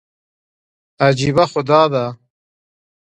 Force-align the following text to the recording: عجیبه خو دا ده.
عجیبه 1.05 1.45
خو 1.51 1.61
دا 1.69 1.81
ده. 1.91 2.05